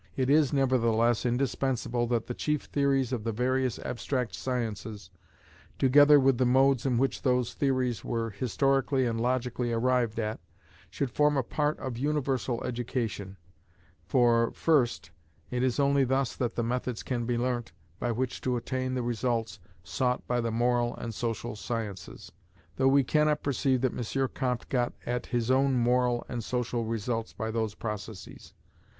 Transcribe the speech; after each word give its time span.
It 0.15 0.31
is 0.31 0.51
nevertheless 0.51 1.27
indispensable 1.27 2.07
that 2.07 2.25
the 2.25 2.33
chief 2.33 2.63
theories 2.63 3.13
of 3.13 3.23
the 3.23 3.31
various 3.31 3.77
abstract 3.77 4.33
sciences, 4.33 5.11
together 5.77 6.19
with 6.19 6.39
the 6.39 6.43
modes 6.47 6.87
in 6.87 6.97
which 6.97 7.21
those 7.21 7.53
theories 7.53 8.03
were 8.03 8.31
historically 8.31 9.05
and 9.05 9.21
logically 9.21 9.71
arrived 9.71 10.19
at, 10.19 10.39
should 10.89 11.11
form 11.11 11.37
a 11.37 11.43
part 11.43 11.77
of 11.77 11.99
universal 11.99 12.63
education: 12.63 13.37
for, 14.07 14.49
first, 14.53 15.11
it 15.51 15.61
is 15.61 15.79
only 15.79 16.03
thus 16.03 16.35
that 16.35 16.55
the 16.55 16.63
methods 16.63 17.03
can 17.03 17.27
be 17.27 17.37
learnt, 17.37 17.71
by 17.99 18.11
which 18.11 18.41
to 18.41 18.57
attain 18.57 18.95
the 18.95 19.03
results 19.03 19.59
sought 19.83 20.25
by 20.25 20.41
the 20.41 20.49
moral 20.49 20.95
and 20.95 21.13
social 21.13 21.55
sciences: 21.55 22.31
though 22.75 22.87
we 22.87 23.03
cannot 23.03 23.43
perceive 23.43 23.81
that 23.81 23.93
M. 23.95 24.29
Comte 24.33 24.67
got 24.69 24.93
at 25.05 25.27
his 25.27 25.51
own 25.51 25.75
moral 25.75 26.25
and 26.27 26.43
social 26.43 26.85
results 26.85 27.33
by 27.33 27.51
those 27.51 27.75
processes. 27.75 28.55